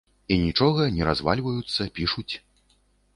І 0.35 0.35
нічога, 0.43 0.87
не 0.95 1.03
развальваюцца, 1.09 1.87
пішуць. 1.99 2.33